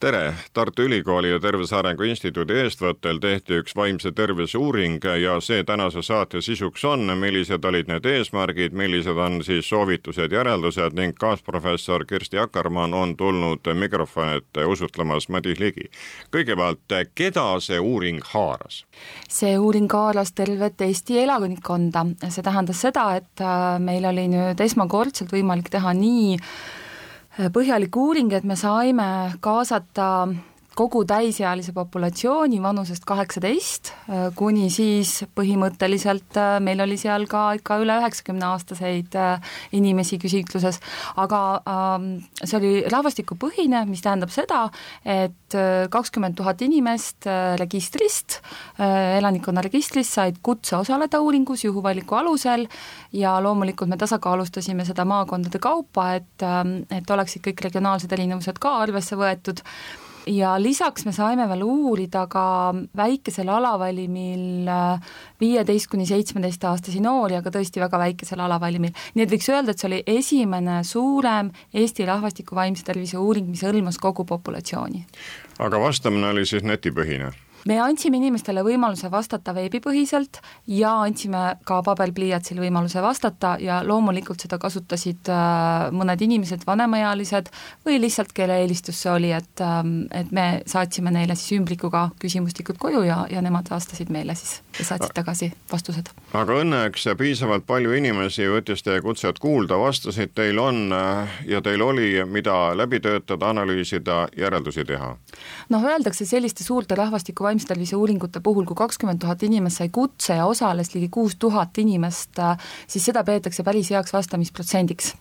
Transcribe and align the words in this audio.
tere, 0.00 0.34
Tartu 0.52 0.82
Ülikooli 0.82 1.30
ja 1.30 1.38
Tervise 1.40 1.76
Arengu 1.76 2.04
Instituudi 2.04 2.52
eestvõttel 2.60 3.16
tehti 3.16 3.56
üks 3.62 3.72
vaimse 3.76 4.10
tervise 4.12 4.58
uuring 4.60 5.00
ja 5.22 5.38
see 5.40 5.64
tänase 5.64 6.02
saate 6.04 6.42
sisuks 6.44 6.84
on, 6.84 7.08
millised 7.16 7.64
olid 7.64 7.88
need 7.88 8.04
eesmärgid, 8.04 8.76
millised 8.76 9.16
on 9.16 9.40
siis 9.46 9.68
soovitused, 9.72 10.36
järeldused 10.36 10.92
ning 11.00 11.16
kaasprofessor 11.16 12.04
Kirsti 12.04 12.38
Akkermann 12.44 12.94
on 12.94 13.16
tulnud 13.16 13.72
mikrofoni 13.72 14.42
ette 14.42 14.68
usutlemas 14.68 15.30
Madis 15.32 15.64
Ligi. 15.64 15.88
kõigepealt, 16.28 16.92
keda 17.14 17.48
see 17.64 17.80
uuring 17.80 18.20
haaras? 18.34 18.84
see 19.28 19.56
uuring 19.58 19.88
haaras 19.92 20.36
tervet 20.36 20.80
Eesti 20.80 21.22
elanikkonda, 21.24 22.04
see 22.28 22.44
tähendas 22.44 22.84
seda, 22.84 23.14
et 23.16 23.40
äh, 23.40 23.78
meil 23.80 24.04
oli 24.04 24.28
nüüd 24.28 24.60
esmakordselt 24.60 25.32
võimalik 25.32 25.72
teha 25.72 25.96
nii 25.96 26.36
põhjalik 27.36 27.96
uuring, 27.96 28.32
et 28.32 28.44
me 28.44 28.56
saime 28.56 29.06
kaasata 29.44 30.28
kogu 30.76 31.02
täisealise 31.08 31.72
populatsiooni 31.76 32.58
vanusest 32.62 33.06
kaheksateist 33.08 33.90
äh, 33.92 34.26
kuni 34.36 34.68
siis 34.72 35.22
põhimõtteliselt 35.38 36.36
äh, 36.40 36.58
meil 36.64 36.82
oli 36.84 36.98
seal 37.00 37.24
ka 37.30 37.48
ikka 37.56 37.78
üle 37.80 37.96
üheksakümne 38.02 38.44
aastaseid 38.50 39.16
äh, 39.16 39.54
inimesi 39.76 40.18
küsitluses, 40.20 40.78
aga 41.22 41.40
ähm, 41.72 42.08
see 42.42 42.58
oli 42.58 42.72
rahvastikupõhine, 42.92 43.84
mis 43.88 44.04
tähendab 44.04 44.32
seda, 44.34 44.66
et 45.04 45.54
kakskümmend 45.92 46.36
tuhat 46.36 46.60
inimest 46.64 47.26
registrist, 47.60 48.40
elanikkonna 48.82 49.62
registrist 49.64 50.16
said 50.16 50.40
kutse 50.44 50.74
osaleda 50.78 51.20
uuringus 51.22 51.62
juhuvaliku 51.64 52.18
alusel 52.18 52.66
ja 53.14 53.36
loomulikult 53.42 53.90
me 53.92 53.98
tasakaalustasime 54.00 54.84
seda 54.88 55.06
maakondade 55.08 55.60
kaupa, 55.62 56.10
et, 56.18 56.34
ähm, 56.42 56.80
et 56.90 57.10
oleksid 57.10 57.44
kõik 57.46 57.64
regionaalsed 57.68 58.12
erinevused 58.12 58.60
ka 58.60 58.76
arvesse 58.82 59.18
võetud 59.18 59.62
ja 60.26 60.54
lisaks 60.62 61.06
me 61.06 61.12
saime 61.12 61.46
veel 61.48 61.62
uurida 61.66 62.26
ka 62.30 62.74
väikesel 62.96 63.48
alavalimil 63.52 64.68
äh, 64.68 65.14
viieteist 65.40 65.90
kuni 65.92 66.06
seitsmeteistaastasi 66.08 67.00
noori, 67.04 67.38
aga 67.38 67.52
tõesti 67.54 67.82
väga 67.82 68.00
väikesel 68.02 68.42
alavalimil. 68.42 68.92
nii 69.14 69.26
et 69.26 69.32
võiks 69.32 69.50
öelda, 69.52 69.72
et 69.72 69.82
see 69.82 69.90
oli 69.90 70.02
esimene 70.18 70.82
suurem 70.84 71.52
Eesti 71.76 72.06
rahvastiku 72.08 72.56
vaimse 72.56 72.84
tervise 72.84 73.18
uuring, 73.18 73.48
mis 73.50 73.64
hõlmas 73.66 74.00
kogu 74.02 74.24
populatsiooni. 74.24 75.04
aga 75.58 75.80
vastamine 75.80 76.34
oli 76.34 76.46
siis 76.46 76.66
netipõhine? 76.66 77.32
Me 77.66 77.78
andsime 77.82 78.20
inimestele 78.20 78.62
võimaluse 78.66 79.10
vastata 79.10 79.54
veebipõhiselt 79.56 80.40
ja 80.70 80.92
andsime 81.02 81.56
ka 81.66 81.80
paberpliiatsil 81.86 82.60
võimaluse 82.62 83.02
vastata 83.02 83.56
ja 83.62 83.80
loomulikult 83.86 84.42
seda 84.44 84.58
kasutasid 84.62 85.30
äh, 85.32 85.88
mõned 85.94 86.22
inimesed, 86.22 86.66
vanemaealised 86.66 87.50
või 87.86 87.98
lihtsalt, 88.02 88.32
kelle 88.36 88.60
eelistus 88.62 89.00
see 89.02 89.12
oli, 89.12 89.32
et, 89.34 89.62
ähm, 89.64 90.06
et 90.14 90.30
me 90.34 90.46
saatsime 90.66 91.10
neile 91.14 91.36
siis 91.38 91.58
ümbrikuga 91.58 92.08
küsimustikud 92.22 92.78
koju 92.78 93.02
ja, 93.06 93.24
ja 93.30 93.42
nemad 93.42 93.70
vastasid 93.70 94.12
meile 94.14 94.36
siis 94.38 94.60
ja 94.78 94.86
saatsid 94.92 95.14
tagasi 95.16 95.50
vastused. 95.72 96.12
aga 96.36 96.60
õnneks 96.62 97.08
piisavalt 97.18 97.66
palju 97.66 97.94
inimesi 97.98 98.46
võttis 98.50 98.84
teie 98.86 99.02
kutset 99.02 99.40
kuulda, 99.42 99.78
vastasid, 99.80 100.34
teil 100.38 100.58
on 100.62 100.94
äh, 100.94 101.40
ja 101.50 101.62
teil 101.64 101.82
oli, 101.82 102.12
mida 102.30 102.76
läbi 102.78 103.00
töötada, 103.02 103.50
analüüsida, 103.50 104.26
järeldusi 104.36 104.86
teha? 104.86 105.14
noh, 105.72 105.90
öeldakse 105.90 106.26
selliste 106.28 106.64
suurte 106.64 106.94
rahvastiku 106.94 107.46
vaimse 107.56 107.68
tervise 107.68 107.96
uuringute 107.96 108.40
puhul, 108.44 108.66
kui 108.68 108.76
kakskümmend 108.76 109.22
tuhat 109.22 109.42
inimest 109.42 109.80
sai 109.80 109.88
kutse 109.88 110.36
ja 110.36 110.46
osales 110.46 110.92
ligi 110.94 111.08
kuus 111.08 111.36
tuhat 111.40 111.78
inimest, 111.78 112.36
siis 112.86 113.04
seda 113.04 113.24
peetakse 113.24 113.64
päris 113.64 113.90
heaks 113.90 114.12
vastamisprotsendiks 114.12 115.14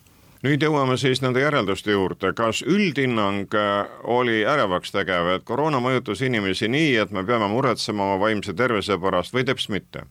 nüüd 0.45 0.61
jõuame 0.61 0.93
siis 1.01 1.23
nende 1.23 1.41
järelduste 1.41 1.95
juurde, 1.95 2.29
kas 2.37 2.59
üldhinnang 2.61 3.55
äh, 3.57 3.87
oli 4.03 4.43
ärevaks 4.45 4.91
tegev, 4.93 5.31
et 5.31 5.45
koroona 5.47 5.79
mõjutas 5.81 6.21
inimesi 6.21 6.69
nii, 6.69 6.91
et 7.01 7.15
me 7.15 7.23
peame 7.25 7.47
muretsema 7.49 8.11
oma 8.11 8.19
vaimse 8.21 8.53
tervise 8.53 8.99
pärast 9.01 9.33
või 9.33 9.47
teps 9.47 9.71
mitte? 9.73 10.03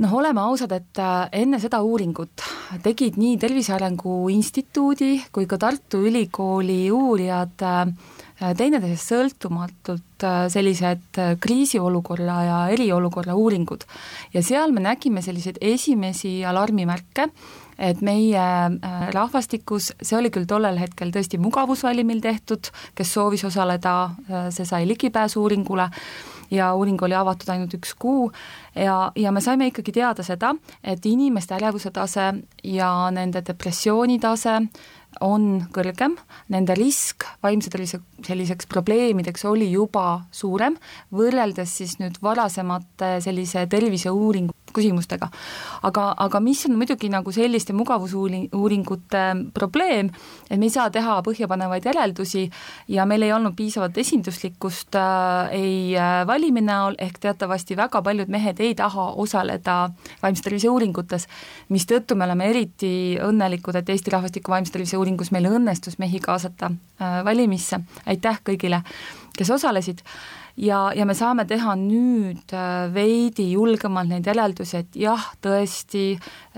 noh, 0.00 0.14
oleme 0.16 0.40
ausad, 0.40 0.72
et 0.72 1.02
äh, 1.02 1.28
enne 1.42 1.60
seda 1.60 1.82
uuringut 1.84 2.46
tegid 2.86 3.18
nii 3.20 3.36
Tervise 3.42 3.74
Arengu 3.76 4.30
Instituudi 4.32 5.18
kui 5.34 5.50
ka 5.50 5.60
Tartu 5.60 6.00
Ülikooli 6.08 6.86
uurijad 6.94 7.66
äh, 7.68 7.92
Äh, 7.92 8.21
teineteisest 8.40 9.12
sõltumatult 9.12 10.26
äh, 10.26 10.44
sellised 10.52 11.20
äh, 11.20 11.34
kriisiolukorra 11.40 12.38
ja 12.46 12.60
eriolukorra 12.74 13.34
uuringud. 13.38 13.84
ja 14.34 14.42
seal 14.42 14.72
me 14.72 14.80
nägime 14.80 15.22
selliseid 15.22 15.58
esimesi 15.60 16.44
alarmimärke, 16.44 17.28
et 17.78 18.00
meie 18.04 18.42
rahvastikus, 19.14 19.92
see 20.02 20.18
oli 20.18 20.30
küll 20.30 20.46
tollel 20.46 20.76
hetkel 20.78 21.10
tõesti 21.10 21.40
mugavusvalimil 21.40 22.20
tehtud, 22.22 22.68
kes 22.94 23.14
soovis 23.14 23.44
osaleda, 23.48 24.12
see 24.54 24.66
sai 24.68 24.84
ligipääsu 24.86 25.40
uuringule, 25.40 25.88
ja 26.52 26.74
uuring 26.74 27.02
oli 27.02 27.16
avatud 27.16 27.48
ainult 27.48 27.74
üks 27.78 27.94
kuu 27.98 28.26
ja, 28.76 29.12
ja 29.16 29.32
me 29.32 29.40
saime 29.40 29.70
ikkagi 29.70 29.94
teada 29.96 30.24
seda, 30.26 30.52
et 30.84 31.06
inimeste 31.08 31.56
ärevuse 31.56 31.90
tase 31.90 32.28
ja 32.64 32.92
nende 33.14 33.42
depressiooni 33.46 34.18
tase 34.20 34.58
on 35.20 35.66
kõrgem, 35.74 36.16
nende 36.52 36.76
risk 36.78 37.26
vaimse 37.42 37.70
tervise 37.72 38.00
selliseks 38.24 38.68
probleemideks 38.70 39.44
oli 39.50 39.70
juba 39.72 40.22
suurem, 40.34 40.78
võrreldes 41.12 41.76
siis 41.82 41.98
nüüd 42.00 42.18
varasemate 42.22 43.18
sellise 43.24 43.66
terviseuuringu 43.70 44.51
küsimustega. 44.74 45.28
aga, 45.82 46.14
aga 46.16 46.40
mis 46.40 46.64
on 46.66 46.76
muidugi 46.78 47.08
nagu 47.12 47.32
selliste 47.32 47.72
mugavusuuringute 47.76 49.22
probleem, 49.54 50.10
et 50.50 50.58
me 50.58 50.66
ei 50.68 50.74
saa 50.74 50.90
teha 50.90 51.18
põhjapanevaid 51.26 51.86
järeldusi 51.88 52.48
ja 52.88 53.06
meil 53.06 53.22
ei 53.22 53.32
olnud 53.32 53.56
piisavat 53.56 53.98
esinduslikkust 53.98 54.98
äh, 54.98 55.54
ei 55.56 55.96
äh, 55.96 56.26
valimi 56.26 56.64
näol, 56.64 56.96
ehk 56.98 57.18
teatavasti 57.22 57.76
väga 57.76 58.02
paljud 58.02 58.32
mehed 58.32 58.60
ei 58.60 58.74
taha 58.78 59.10
osaleda 59.22 59.78
vaimse 60.22 60.42
tervise 60.42 60.70
uuringutes, 60.70 61.28
mistõttu 61.68 62.16
me 62.16 62.28
oleme 62.28 62.50
eriti 62.50 62.92
õnnelikud, 63.22 63.78
et 63.78 63.88
Eesti 63.92 64.14
rahvastiku 64.14 64.54
vaimse 64.54 64.72
tervise 64.72 64.98
uuringus 65.00 65.32
meil 65.34 65.50
õnnestus 65.50 65.98
mehi 66.02 66.20
kaasata 66.20 66.70
äh, 66.72 67.18
valimisse, 67.24 67.82
aitäh 68.06 68.40
kõigile, 68.44 68.82
kes 69.36 69.50
osalesid 69.50 70.02
ja, 70.56 70.80
ja 70.96 71.06
me 71.08 71.14
saame 71.16 71.44
teha 71.48 71.74
nüüd 71.78 72.52
äh, 72.56 72.88
veidi 72.92 73.48
julgemalt 73.54 74.10
neid 74.12 74.26
järeldusi, 74.28 74.82
et 74.82 74.98
jah, 74.98 75.30
tõesti, 75.44 76.16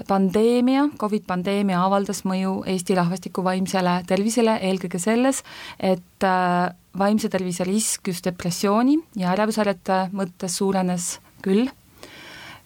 pandeemia, 0.08 0.88
Covid 1.00 1.26
pandeemia 1.28 1.82
avaldas 1.84 2.24
mõju 2.28 2.62
Eesti 2.70 2.96
rahvastiku 2.98 3.44
vaimsele 3.46 4.00
tervisele, 4.08 4.58
eelkõige 4.70 5.00
selles, 5.02 5.44
et 5.78 6.26
äh, 6.26 6.72
vaimse 6.98 7.30
tervise 7.30 7.66
risk 7.66 8.10
just 8.10 8.26
depressiooni 8.26 8.98
ja 9.20 9.32
ärevushäirete 9.34 10.08
mõttes 10.14 10.60
suurenes 10.60 11.16
küll. 11.44 11.66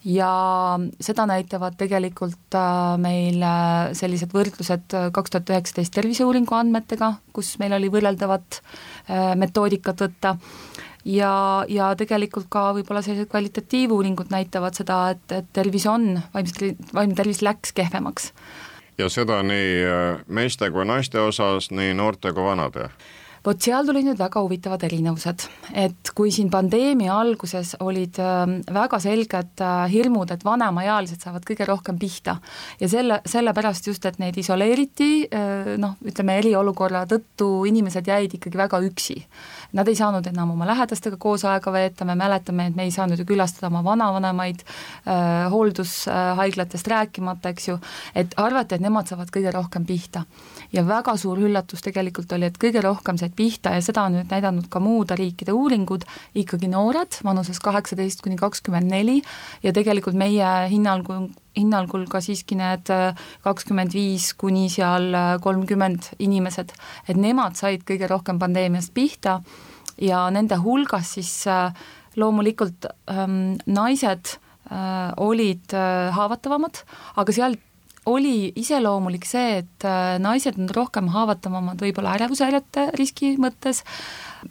Ja 0.09 0.31
seda 1.03 1.25
näitavad 1.27 1.75
tegelikult 1.77 2.55
äh, 2.57 2.95
meil 3.03 3.43
sellised 3.99 4.33
võrdlused 4.33 4.95
kaks 5.13 5.35
tuhat 5.35 5.51
üheksateist 5.53 5.93
terviseuuringu 5.97 6.55
andmetega, 6.57 7.17
kus 7.35 7.57
meil 7.61 7.75
oli 7.77 7.91
võrreldavat 7.93 8.63
metoodikat 9.41 10.05
võtta 10.05 10.37
ja, 11.09 11.65
ja 11.69 11.91
tegelikult 11.99 12.49
ka 12.53 12.69
võib-olla 12.77 13.03
sellised 13.05 13.31
kvalitatiivuuringud 13.33 14.33
näitavad 14.35 14.77
seda, 14.79 15.01
et, 15.15 15.25
et 15.33 15.53
tervis 15.57 15.87
on, 15.89 16.11
vaimse, 16.35 16.75
vaimne 16.95 17.17
tervis 17.19 17.43
läks 17.45 17.73
kehvemaks. 17.77 18.33
ja 18.99 19.09
seda 19.13 19.41
nii 19.47 19.71
äh, 19.87 20.21
meeste 20.27 20.71
kui 20.75 20.85
naiste 20.89 21.21
osas, 21.21 21.71
nii 21.71 21.95
noorte 21.95 22.33
kui 22.33 22.45
vanade? 22.45 22.91
Vot 23.47 23.63
seal 23.63 23.87
tulid 23.87 24.07
nüüd 24.07 24.19
väga 24.19 24.43
huvitavad 24.43 24.83
erinevused, 24.89 25.45
et 25.79 26.11
kui 26.17 26.33
siin 26.35 26.51
pandeemia 26.53 27.15
alguses 27.15 27.75
olid 27.85 28.19
ähm, 28.23 28.59
väga 28.75 29.01
selged 29.03 29.63
äh, 29.65 29.85
hirmud, 29.93 30.33
et 30.35 30.45
vanemaealised 30.47 31.23
saavad 31.25 31.47
kõige 31.49 31.67
rohkem 31.69 31.99
pihta 32.01 32.39
ja 32.81 32.89
selle, 32.91 33.21
sellepärast 33.29 33.89
just, 33.91 34.07
et 34.09 34.19
neid 34.23 34.37
isoleeriti, 34.41 35.11
äh, 35.31 35.73
noh, 35.81 35.97
ütleme 36.05 36.39
eriolukorra 36.43 37.05
tõttu 37.11 37.51
inimesed 37.71 38.09
jäid 38.09 38.39
ikkagi 38.39 38.59
väga 38.59 38.81
üksi. 38.89 39.19
Nad 39.79 39.89
ei 39.91 39.99
saanud 39.99 40.27
enam 40.31 40.55
oma 40.55 40.67
lähedastega 40.69 41.19
koos 41.21 41.45
aega 41.49 41.73
veeta, 41.75 42.07
me 42.09 42.17
mäletame, 42.19 42.69
et 42.71 42.77
me 42.77 42.89
ei 42.89 42.95
saanud 42.95 43.21
ju 43.21 43.29
külastada 43.29 43.71
oma 43.71 43.85
vanavanemaid 43.87 44.65
äh,, 44.65 45.49
hooldushaiglatest 45.53 46.89
rääkimata, 46.89 47.55
eks 47.55 47.71
ju, 47.71 47.79
et 48.19 48.35
arvati, 48.41 48.79
et 48.79 48.85
nemad 48.85 49.11
saavad 49.11 49.31
kõige 49.35 49.53
rohkem 49.55 49.87
pihta. 49.89 50.25
ja 50.73 50.83
väga 50.87 51.17
suur 51.17 51.39
üllatus 51.39 51.83
tegelikult 51.85 52.33
oli, 52.33 52.49
et 52.49 52.59
kõige 52.61 52.83
rohkem 52.85 53.19
said 53.29 53.37
pihta 53.37 53.75
ja 53.77 53.83
seda 53.85 54.07
on 54.09 54.17
nüüd 54.19 54.31
näidanud 54.33 54.69
ka 54.71 54.81
muude 54.81 55.17
riikide 55.19 55.53
uuringud, 55.53 56.05
ikkagi 56.35 56.69
noored 56.69 57.21
vanuses 57.25 57.61
kaheksateist 57.61 58.23
kuni 58.25 58.37
kakskümmend 58.37 58.91
neli 58.91 59.21
ja 59.63 59.73
tegelikult 59.73 60.17
meie 60.17 60.69
hinnangul 60.73 61.29
hinnangul 61.59 62.07
ka 62.07 62.21
siiski 62.23 62.55
need 62.55 62.87
kakskümmend 63.43 63.93
viis 63.93 64.33
kuni 64.39 64.69
seal 64.71 65.11
kolmkümmend 65.43 66.13
inimesed, 66.19 66.73
et 67.09 67.17
nemad 67.19 67.59
said 67.59 67.83
kõige 67.83 68.09
rohkem 68.09 68.39
pandeemiast 68.39 68.95
pihta 68.95 69.41
ja 69.99 70.29
nende 70.31 70.61
hulgas 70.63 71.17
siis 71.19 71.33
loomulikult 72.19 72.87
ähm, 73.11 73.59
naised 73.67 74.39
olid 75.17 75.73
haavatavamad, 76.13 76.83
aga 77.17 77.33
seal 77.33 77.55
oli 78.09 78.53
iseloomulik 78.57 79.27
see, 79.29 79.61
et 79.63 79.87
naised 80.23 80.59
on 80.59 80.71
rohkem 80.75 81.11
haavatavamad 81.13 81.81
võib-olla 81.85 82.17
ärevushäirete 82.17 82.89
riski 82.99 83.35
mõttes, 83.41 83.85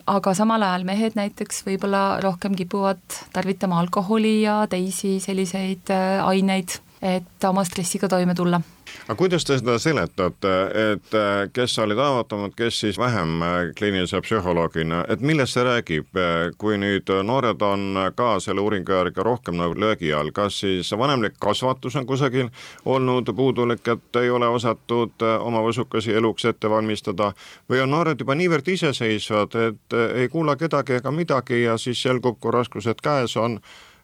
aga 0.09 0.33
samal 0.37 0.65
ajal 0.67 0.85
mehed 0.87 1.17
näiteks 1.19 1.63
võib-olla 1.67 2.19
rohkem 2.23 2.55
kipuvad 2.57 3.01
tarvitama 3.33 3.79
alkoholi 3.83 4.41
ja 4.43 4.59
teisi 4.69 5.17
selliseid 5.23 5.91
aineid, 6.23 6.79
et 7.01 7.43
oma 7.49 7.63
stressiga 7.63 8.07
toime 8.07 8.35
tulla. 8.35 8.61
Aga 9.07 9.15
kuidas 9.15 9.45
te 9.45 9.55
seda 9.59 9.77
seletate, 9.79 10.51
et 10.91 11.15
äh, 11.15 11.49
kes 11.53 11.77
olid 11.83 11.99
haavatavamad, 11.99 12.53
kes 12.57 12.79
siis 12.79 12.97
vähem 12.99 13.41
äh, 13.43 13.55
kliinilise 13.77 14.21
psühholoogina, 14.23 15.03
et 15.11 15.21
millest 15.21 15.55
see 15.55 15.63
räägib, 15.67 16.09
äh, 16.17 16.49
kui 16.57 16.77
nüüd 16.79 17.11
noored 17.27 17.61
on 17.63 17.99
ka 18.15 18.29
selle 18.43 18.63
uuringu 18.63 18.95
järgi 18.95 19.23
rohkem 19.23 19.59
nagu 19.59 19.75
löögi 19.79 20.11
all, 20.15 20.31
kas 20.35 20.59
siis 20.63 20.91
vanemlik 20.91 21.37
kasvatus 21.39 21.95
on 21.99 22.07
kusagil 22.07 22.49
olnud 22.85 23.31
puudulik, 23.35 23.87
et 23.87 24.21
ei 24.21 24.31
ole 24.31 24.47
osatud 24.47 25.27
oma 25.39 25.63
võsukesi 25.63 26.15
eluks 26.15 26.47
ette 26.51 26.69
valmistada? 26.71 27.33
Või 27.69 27.83
on 27.83 27.93
noored 27.95 28.19
juba 28.23 28.35
niivõrd 28.35 28.67
iseseisvad, 28.71 29.59
et 29.67 29.99
ei 30.15 30.31
kuula 30.31 30.55
kedagi 30.55 30.99
ega 30.99 31.11
midagi 31.11 31.63
ja 31.63 31.77
siis 31.77 32.01
selgub, 32.01 32.39
kui 32.39 32.55
raskused 32.55 33.03
käes 33.03 33.37
on, 33.37 33.59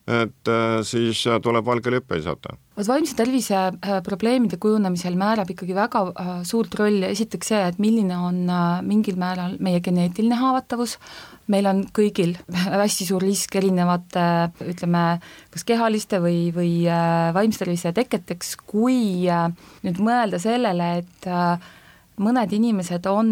et 0.08 0.50
äh, 0.52 0.82
siis 0.84 1.22
äh, 1.28 1.40
tuleb 1.40 1.66
valge 1.66 1.92
lipp 1.94 2.12
visata. 2.12 2.58
vot 2.76 2.88
vaimse 2.90 3.16
tervise 3.16 3.56
äh, 3.56 4.02
probleemide 4.04 4.58
kujunemisel 4.60 5.16
määrab 5.16 5.54
ikkagi 5.54 5.76
väga 5.78 6.02
suurt 6.48 6.76
rolli 6.76 7.08
esiteks 7.08 7.54
see, 7.54 7.62
et 7.70 7.80
milline 7.80 8.18
on 8.18 8.42
mingil 8.84 9.16
määral 9.20 9.56
meie 9.64 9.80
geneetiline 9.80 10.36
haavatavus, 10.42 10.98
meil 11.48 11.70
on 11.72 11.84
kõigil 11.96 12.36
hästi 12.84 13.08
suur 13.08 13.24
risk 13.24 13.56
erinevate 13.56 14.26
ütleme, 14.68 15.06
kas 15.54 15.64
kehaliste 15.68 16.20
või, 16.24 16.50
või 16.56 16.74
vaimse 17.36 17.64
tervise 17.64 17.94
teketeks, 17.96 18.58
kui 18.68 19.30
nüüd 19.30 20.04
mõelda 20.04 20.42
sellele, 20.42 20.98
et 21.04 21.30
mõned 22.20 22.60
inimesed 22.60 23.08
on 23.08 23.32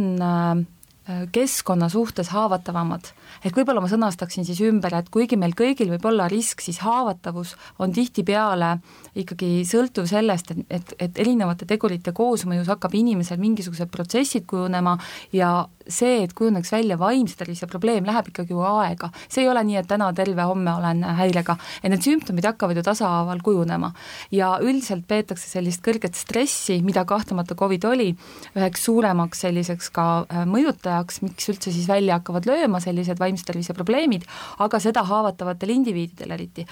keskkonna 1.35 1.89
suhtes 1.91 2.31
haavatavamad 2.31 3.11
ehk 3.45 3.57
võib-olla 3.57 3.83
ma 3.83 3.89
sõnastaksin 3.91 4.45
siis 4.47 4.61
ümber, 4.65 4.95
et 4.97 5.09
kuigi 5.13 5.37
meil 5.39 5.55
kõigil 5.57 5.91
võib 5.93 6.05
olla 6.11 6.27
risk, 6.31 6.61
siis 6.61 6.81
haavatavus 6.85 7.55
on 7.81 7.93
tihtipeale 7.95 8.75
ikkagi 9.21 9.65
sõltuv 9.67 10.07
sellest, 10.09 10.53
et, 10.53 10.63
et, 10.69 10.95
et 11.07 11.21
erinevate 11.23 11.67
tegurite 11.69 12.13
koosmõjus 12.15 12.69
hakkab 12.71 12.95
inimesel 12.95 13.41
mingisugused 13.41 13.91
protsessid 13.91 14.47
kujunema 14.49 14.97
ja 15.35 15.51
see, 15.87 16.21
et 16.23 16.33
kujuneks 16.37 16.71
välja 16.71 16.97
vaimse 16.99 17.35
tervise 17.39 17.67
probleem, 17.69 18.05
läheb 18.07 18.29
ikkagi 18.31 18.53
ju 18.53 18.61
aega. 18.65 19.09
see 19.29 19.43
ei 19.43 19.49
ole 19.49 19.63
nii, 19.65 19.77
et 19.81 19.89
täna 19.89 20.11
terve, 20.13 20.43
homme 20.47 20.73
olen 20.73 21.03
häirega, 21.17 21.57
et 21.81 21.91
need 21.91 22.05
sümptomid 22.05 22.45
hakkavad 22.47 22.77
ju 22.77 22.83
tasahaaval 22.85 23.41
kujunema. 23.43 23.91
ja 24.31 24.53
üldiselt 24.61 25.07
peetakse 25.07 25.49
sellist 25.49 25.83
kõrget 25.85 26.15
stressi, 26.15 26.81
mida 26.85 27.05
kahtlemata 27.05 27.55
Covid 27.55 27.85
oli, 27.89 28.09
üheks 28.55 28.85
suuremaks 28.85 29.43
selliseks 29.45 29.89
ka 29.89 30.07
äh, 30.23 30.45
mõjutajaks, 30.45 31.21
miks 31.25 31.49
üldse 31.49 31.73
siis 31.73 31.87
välja 31.89 32.19
hakkavad 32.19 32.47
lööma 32.49 32.79
sellised 32.79 33.19
vaimse 33.19 33.30
vaimse 33.31 33.47
tervise 33.47 33.75
probleemid, 33.77 34.27
aga 34.63 34.79
seda 34.83 35.05
haavatavatel 35.07 35.73
indiviididel 35.77 36.35
eriti. 36.37 36.67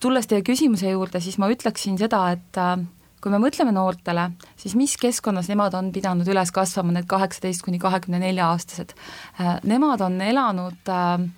tulles 0.00 0.28
teie 0.28 0.44
küsimuse 0.44 0.92
juurde, 0.92 1.20
siis 1.20 1.38
ma 1.40 1.48
ütleksin 1.48 1.98
seda, 1.98 2.26
et 2.36 2.60
äh, 2.60 2.76
kui 3.24 3.32
me 3.32 3.40
mõtleme 3.40 3.72
noortele, 3.72 4.30
siis 4.60 4.76
mis 4.76 4.96
keskkonnas 5.00 5.48
nemad 5.48 5.74
on 5.74 5.90
pidanud 5.92 6.28
üles 6.28 6.52
kasvama, 6.52 6.92
need 6.92 7.08
kaheksateist 7.08 7.64
kuni 7.64 7.80
kahekümne 7.80 8.20
nelja 8.20 8.50
aastased? 8.52 8.92
Äh, 9.40 9.56
nemad 9.64 10.04
on 10.04 10.20
elanud 10.20 10.92
äh, 10.92 11.28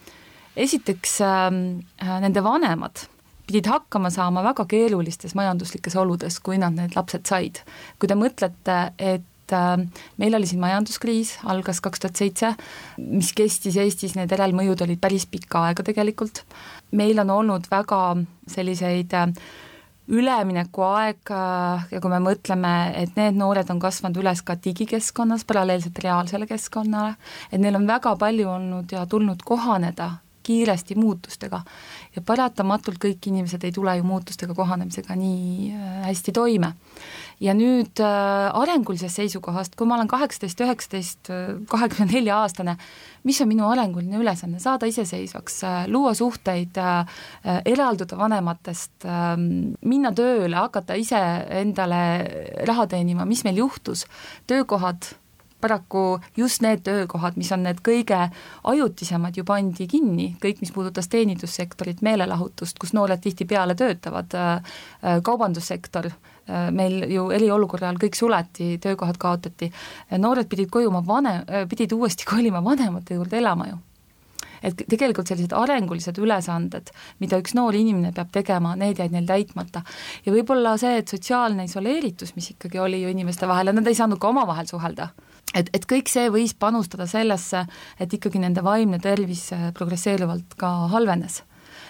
esiteks 0.56 1.20
nende 2.00 2.40
vanemad 2.40 3.04
pidid 3.46 3.68
hakkama 3.70 4.10
saama 4.10 4.42
väga 4.42 4.64
keerulistes 4.66 5.36
majanduslikes 5.38 5.94
oludes, 6.00 6.40
kui 6.42 6.58
nad 6.58 6.74
need 6.74 6.96
lapsed 6.96 7.28
said. 7.28 7.62
kui 7.98 8.10
te 8.10 8.16
mõtlete, 8.18 8.78
et 8.98 9.26
et 9.46 9.54
äh, 9.54 9.86
meil 10.18 10.34
oli 10.34 10.46
siin 10.48 10.60
majanduskriis, 10.62 11.36
algas 11.46 11.80
kaks 11.80 12.02
tuhat 12.02 12.18
seitse, 12.18 12.52
mis 12.98 13.30
kestis 13.36 13.78
Eestis, 13.78 14.16
need 14.18 14.32
järelmõjud 14.34 14.82
olid 14.82 15.00
päris 15.02 15.26
pikka 15.30 15.68
aega 15.68 15.86
tegelikult, 15.86 16.42
meil 16.98 17.18
on 17.22 17.30
olnud 17.30 17.70
väga 17.70 18.00
selliseid 18.50 19.14
äh, 19.14 19.30
üleminekuaeg 20.08 21.30
äh, 21.30 21.86
ja 21.90 22.02
kui 22.02 22.10
me 22.10 22.20
mõtleme, 22.22 22.74
et 22.98 23.14
need 23.18 23.38
noored 23.38 23.70
on 23.70 23.82
kasvanud 23.82 24.18
üles 24.22 24.42
ka 24.46 24.58
digikeskkonnas 24.58 25.46
paralleelselt 25.46 25.98
reaalsele 26.02 26.50
keskkonnale, 26.50 27.14
et 27.52 27.62
neil 27.62 27.78
on 27.78 27.86
väga 27.86 28.16
palju 28.18 28.50
olnud 28.50 28.94
ja 28.98 29.06
tulnud 29.06 29.46
kohaneda 29.46 30.16
kiiresti 30.46 30.96
muutustega. 30.98 31.60
Ja 32.16 32.22
paratamatult 32.26 33.00
kõik 33.02 33.28
inimesed 33.30 33.64
ei 33.66 33.74
tule 33.74 33.96
ju 33.98 34.06
muutustega 34.06 34.54
kohanemisega 34.56 35.16
nii 35.18 35.72
hästi 36.06 36.34
toime. 36.36 36.72
Ja 37.42 37.52
nüüd 37.52 38.00
äh, 38.00 38.46
arengulisest 38.56 39.20
seisukohast, 39.20 39.74
kui 39.76 39.88
ma 39.88 39.98
olen 39.98 40.08
kaheksateist, 40.08 40.62
üheksateist, 40.64 41.32
kahekümne 41.68 42.08
nelja 42.14 42.38
aastane, 42.44 42.76
mis 43.26 43.40
on 43.42 43.50
minu 43.50 43.66
arenguline 43.68 44.20
ülesanne, 44.22 44.60
saada 44.62 44.88
iseseisvaks 44.88 45.58
äh,, 45.66 45.76
luua 45.92 46.14
suhteid 46.16 46.78
äh,, 46.80 47.20
äh 47.44 47.60
eralduda 47.74 48.18
vanematest 48.18 49.04
äh,, 49.04 49.36
minna 49.36 50.14
tööle, 50.16 50.56
hakata 50.56 50.96
ise 50.96 51.20
endale 51.60 52.00
raha 52.68 52.86
teenima, 52.94 53.26
mis 53.28 53.44
meil 53.44 53.60
juhtus, 53.64 54.06
töökohad, 54.46 55.10
paraku 55.66 56.20
just 56.36 56.62
need 56.62 56.84
töökohad, 56.86 57.36
mis 57.36 57.50
on 57.52 57.64
need 57.66 57.80
kõige 57.84 58.18
ajutisemad, 58.70 59.36
ju 59.36 59.44
pandi 59.46 59.88
kinni, 59.90 60.28
kõik, 60.42 60.62
mis 60.62 60.72
puudutas 60.74 61.10
teenindussektorit, 61.12 62.04
meelelahutust, 62.06 62.78
kus 62.82 62.94
noored 62.96 63.22
tihtipeale 63.24 63.74
töötavad, 63.78 64.34
äh, 64.34 64.52
äh, 65.02 65.18
kaubandussektor, 65.26 66.06
äh, 66.06 66.70
meil 66.70 67.02
ju 67.10 67.30
eriolukorra 67.34 67.90
ajal 67.90 68.00
kõik 68.06 68.18
suleti, 68.18 68.76
töökohad 68.82 69.18
kaotati, 69.18 69.72
noored 70.18 70.48
pidid 70.48 70.70
koju 70.70 70.92
oma 70.92 71.02
vanem, 71.06 71.44
pidid 71.68 71.92
uuesti 71.92 72.28
kolima 72.34 72.62
vanemate 72.64 73.18
juurde 73.18 73.42
elama 73.42 73.70
ju. 73.72 73.82
Et 74.62 74.86
tegelikult 74.88 75.28
sellised 75.28 75.52
arengulised 75.52 76.16
ülesanded, 76.18 76.88
mida 77.20 77.38
üks 77.42 77.52
noor 77.54 77.76
inimene 77.76 78.12
peab 78.16 78.30
tegema, 78.32 78.72
need 78.78 78.98
jäid 78.98 79.12
neil 79.12 79.26
täitmata. 79.28 79.82
ja 80.24 80.32
võib-olla 80.32 80.76
see, 80.80 80.96
et 80.96 81.12
sotsiaalne 81.12 81.68
isoleeritus, 81.68 82.32
mis 82.36 82.50
ikkagi 82.54 82.80
oli 82.80 83.02
ju 83.02 83.12
inimeste 83.12 83.46
vahel 83.46 83.70
ja 83.70 83.76
nad 83.76 83.86
ei 83.86 83.98
saanud 83.98 84.18
ka 84.18 84.32
omavahel 84.32 84.66
suhelda, 84.66 85.10
et, 85.54 85.68
et 85.72 85.86
kõik 85.88 86.10
see 86.10 86.30
võis 86.32 86.54
panustada 86.54 87.06
sellesse, 87.10 87.66
et 88.00 88.12
ikkagi 88.12 88.40
nende 88.42 88.64
vaimne 88.66 88.98
tervis 89.02 89.48
äh, 89.52 89.70
progresseeruvalt 89.76 90.56
ka 90.60 90.72
halvenes 90.94 91.42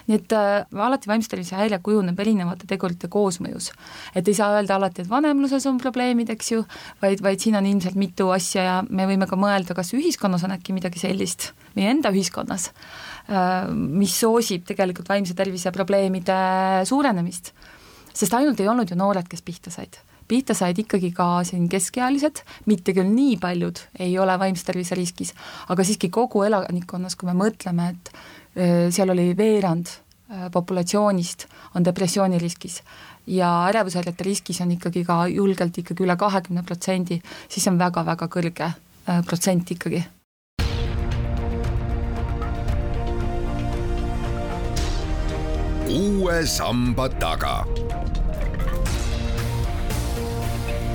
nii 0.07 0.17
et 0.17 0.33
äh, 0.35 0.79
alati 0.87 1.09
vaimse 1.09 1.29
tervise 1.31 1.55
häire 1.57 1.79
kujuneb 1.83 2.19
erinevate 2.23 2.67
tegurite 2.69 3.09
koosmõjus. 3.11 3.71
et 4.15 4.27
ei 4.27 4.35
saa 4.37 4.55
öelda 4.55 4.77
alati, 4.77 5.03
et 5.03 5.09
vanemluses 5.11 5.65
on 5.67 5.79
probleemid, 5.81 6.31
eks 6.33 6.51
ju, 6.51 6.63
vaid, 7.01 7.21
vaid 7.23 7.43
siin 7.43 7.57
on 7.59 7.67
ilmselt 7.67 7.99
mitu 7.99 8.29
asja 8.31 8.63
ja 8.63 8.77
me 8.89 9.07
võime 9.09 9.27
ka 9.27 9.39
mõelda, 9.39 9.75
kas 9.75 9.93
ühiskonnas 9.97 10.45
on 10.47 10.55
äkki 10.55 10.75
midagi 10.75 11.03
sellist, 11.03 11.51
meie 11.75 11.91
enda 11.91 12.11
ühiskonnas 12.15 12.69
äh,, 12.71 13.67
mis 13.71 14.15
soosib 14.15 14.67
tegelikult 14.67 15.09
vaimse 15.11 15.35
tervise 15.35 15.71
probleemide 15.75 16.37
suurenemist. 16.87 17.53
sest 18.13 18.33
ainult 18.33 18.59
ei 18.59 18.71
olnud 18.71 18.89
ju 18.89 18.97
noored, 18.97 19.27
kes 19.27 19.43
pihta 19.43 19.73
said 19.73 19.99
pihta 20.27 20.53
said 20.57 20.79
ikkagi 20.79 21.11
ka 21.15 21.43
siin 21.47 21.69
keskealised, 21.71 22.43
mitte 22.65 22.93
küll 22.93 23.07
nii 23.11 23.37
paljud 23.41 23.79
ei 23.99 24.17
ole 24.19 24.35
vaimse 24.39 24.65
tervise 24.67 24.95
riskis, 24.95 25.33
aga 25.69 25.83
siiski 25.87 26.09
kogu 26.09 26.43
elanikkonnas, 26.47 27.15
kui 27.15 27.29
me 27.29 27.37
mõtleme, 27.37 27.93
et 27.93 28.11
seal 28.93 29.13
oli 29.13 29.31
veerand 29.37 29.87
populatsioonist 30.51 31.45
on 31.75 31.85
depressiooniriskis 31.85 32.81
ja 33.31 33.51
ärevushäirete 33.69 34.23
riskis 34.23 34.61
on 34.61 34.71
ikkagi 34.75 35.05
ka 35.07 35.27
julgelt 35.31 35.77
ikkagi 35.77 36.03
üle 36.03 36.17
kahekümne 36.19 36.63
protsendi, 36.67 37.21
siis 37.47 37.67
on 37.71 37.79
väga-väga 37.79 38.27
kõrge 38.27 38.71
protsent 39.27 39.71
ikkagi. 39.71 40.03
Uue 45.87 46.41
samba 46.45 47.07
taga 47.09 47.61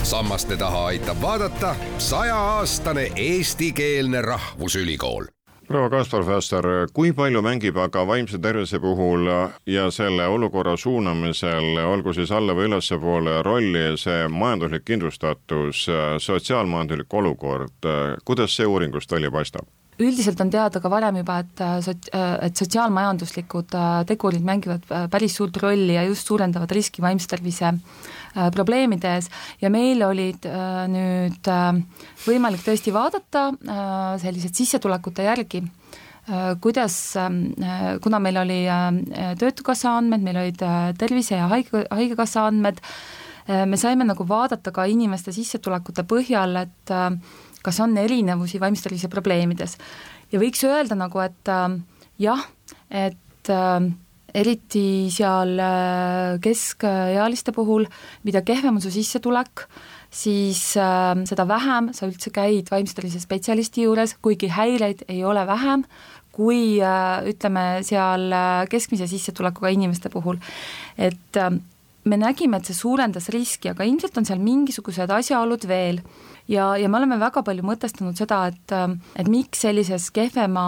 sammaste 0.02 0.56
taha 0.56 0.86
aitab 0.86 1.20
vaadata 1.22 1.74
sajaaastane 1.98 3.12
eestikeelne 3.16 4.22
rahvusülikool 4.22 5.24
proua 5.68 5.88
Kaspar 5.90 6.24
Fäster, 6.26 6.66
kui 6.92 7.14
palju 7.16 7.40
mängib 7.40 7.78
aga 7.80 8.02
vaimse 8.04 8.36
tervise 8.42 8.76
puhul 8.82 9.24
ja 9.66 9.86
selle 9.94 10.26
olukorra 10.28 10.74
suunamisel, 10.76 11.78
olgu 11.86 12.12
siis 12.12 12.32
alla 12.34 12.52
või 12.52 12.66
ülespoole, 12.68 13.38
rolli 13.46 13.84
see 13.96 14.26
majanduslik 14.28 14.84
kindlustatus, 14.90 15.86
sotsiaalmajanduslik 16.20 17.14
olukord, 17.14 17.88
kuidas 18.24 18.58
see 18.58 18.68
uuringust 18.68 19.12
välja 19.12 19.30
paistab? 19.32 19.70
üldiselt 20.02 20.40
on 20.40 20.50
teada 20.50 20.80
ka 20.82 20.90
varem 20.90 21.20
juba, 21.20 21.38
et 21.44 21.60
sot-, 21.84 22.08
et 22.42 22.58
sotsiaalmajanduslikud 22.58 23.76
tegurid 24.08 24.42
mängivad 24.44 24.88
päris 25.12 25.36
suurt 25.38 25.56
rolli 25.62 25.94
ja 25.94 26.02
just 26.08 26.26
suurendavad 26.26 26.72
riski 26.74 27.04
vaimse 27.04 27.28
tervise 27.30 27.70
Äh, 27.70 28.21
probleemide 28.32 29.16
ees 29.16 29.28
ja 29.60 29.70
meil 29.72 30.02
olid 30.06 30.46
äh, 30.48 30.84
nüüd 30.90 31.50
äh, 31.52 31.70
võimalik 32.26 32.64
tõesti 32.64 32.94
vaadata 32.94 33.50
sellised 34.22 34.56
sissetulekute 34.56 35.26
järgi 35.28 35.62
kuidas, 36.62 37.16
kuna 37.98 38.18
meil 38.22 38.36
oli 38.38 38.60
Töötukassa 39.40 39.96
andmed, 39.98 40.22
meil 40.22 40.36
olid 40.38 40.60
Tervise- 40.94 41.34
ja 41.34 41.48
Haige, 41.50 41.82
Haigekassa 41.90 42.44
andmed, 42.46 42.78
me 43.66 43.80
saime 43.80 44.06
nagu 44.06 44.22
vaadata 44.28 44.70
ka 44.70 44.84
inimeste 44.86 45.34
sissetulekute 45.34 46.04
põhjal, 46.06 46.60
et 46.62 46.94
kas 47.66 47.80
on 47.82 47.98
erinevusi 47.98 48.62
vaimse 48.62 48.86
tervise 48.86 49.10
probleemides. 49.10 49.74
ja 50.30 50.38
võiks 50.38 50.62
öelda 50.62 50.94
nagu, 50.94 51.18
et 51.26 51.50
jah, 52.22 52.46
et 52.86 53.52
eriti 54.34 55.10
seal 55.12 55.58
äh, 55.60 56.38
keskealiste 56.42 57.54
puhul, 57.56 57.86
mida 58.26 58.42
kehvem 58.46 58.78
on 58.78 58.84
su 58.84 58.92
sissetulek, 58.92 59.66
siis 60.12 60.62
äh, 60.80 61.12
seda 61.28 61.46
vähem 61.48 61.92
sa 61.96 62.08
üldse 62.08 62.32
käid 62.34 62.72
vaimse 62.72 62.96
tervise 62.96 63.20
spetsialisti 63.22 63.86
juures, 63.86 64.16
kuigi 64.24 64.50
häireid 64.52 65.06
ei 65.12 65.22
ole 65.24 65.44
vähem, 65.48 65.84
kui 66.32 66.80
äh, 66.80 67.20
ütleme, 67.28 67.66
seal 67.84 68.32
keskmise 68.72 69.08
sissetulekuga 69.10 69.72
inimeste 69.74 70.12
puhul. 70.12 70.40
et 70.96 71.42
me 72.04 72.18
nägime, 72.18 72.58
et 72.58 72.68
see 72.68 72.76
suurendas 72.76 73.28
riski, 73.34 73.70
aga 73.70 73.86
ilmselt 73.86 74.18
on 74.18 74.26
seal 74.26 74.42
mingisugused 74.42 75.10
asjaolud 75.14 75.66
veel. 75.70 76.02
Ja, 76.50 76.72
ja 76.74 76.88
me 76.90 76.98
oleme 76.98 77.20
väga 77.20 77.44
palju 77.46 77.62
mõtestanud 77.62 78.18
seda, 78.18 78.40
et, 78.50 78.72
et 79.20 79.28
miks 79.30 79.62
sellises 79.62 80.08
kehvema 80.14 80.64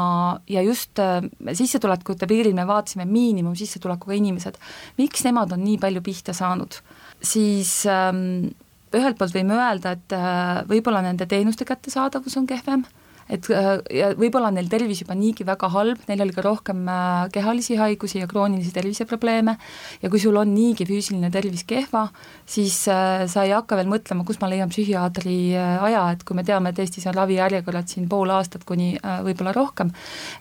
ja 0.46 0.62
just 0.62 1.00
äh, 1.02 1.24
sissetulekute 1.50 2.28
piiril 2.30 2.54
me 2.54 2.66
vaatasime 2.68 3.08
miinimumsissetulekuga 3.10 4.14
inimesed, 4.20 4.60
miks 5.00 5.26
nemad 5.26 5.56
on 5.56 5.64
nii 5.66 5.80
palju 5.82 6.04
pihta 6.06 6.36
saanud, 6.36 6.78
siis 7.18 7.80
ähm, 7.90 8.52
ühelt 8.94 9.18
poolt 9.18 9.34
võime 9.34 9.58
öelda, 9.58 9.96
et 9.98 10.14
äh, 10.14 10.62
võib-olla 10.70 11.02
nende 11.02 11.26
teenuste 11.26 11.66
kättesaadavus 11.66 12.38
on 12.38 12.46
kehvem 12.46 12.86
et 13.32 13.48
äh, 13.52 13.70
ja 13.94 14.10
võib-olla 14.18 14.50
on 14.50 14.58
neil 14.58 14.68
tervis 14.72 15.00
juba 15.02 15.16
niigi 15.16 15.46
väga 15.46 15.70
halb, 15.72 16.02
neil 16.08 16.24
oli 16.24 16.34
ka 16.36 16.44
rohkem 16.44 16.82
äh, 16.90 17.26
kehalisi 17.32 17.78
haigusi 17.80 18.20
ja 18.20 18.28
kroonilisi 18.30 18.72
terviseprobleeme. 18.74 19.56
Ja 20.02 20.10
kui 20.12 20.20
sul 20.20 20.36
on 20.40 20.52
niigi 20.54 20.86
füüsiline 20.88 21.30
tervis 21.32 21.64
kehva, 21.68 22.06
siis 22.46 22.76
äh, 22.92 23.24
sa 23.30 23.46
ei 23.46 23.54
hakka 23.56 23.78
veel 23.80 23.90
mõtlema, 23.90 24.26
kus 24.28 24.40
ma 24.42 24.50
leian 24.52 24.72
psühhiaatri 24.72 25.36
aja, 25.54 26.04
et 26.14 26.24
kui 26.26 26.36
me 26.36 26.44
teame, 26.46 26.72
et 26.72 26.82
Eestis 26.84 27.06
on 27.08 27.16
ravijärjekorrad 27.16 27.88
siin 27.90 28.08
pool 28.10 28.32
aastat 28.34 28.64
kuni 28.68 28.94
võib-olla 29.24 29.54
rohkem, 29.56 29.90